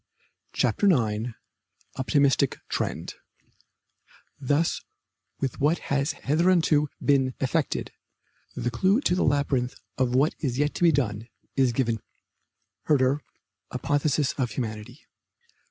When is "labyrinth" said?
9.23-9.75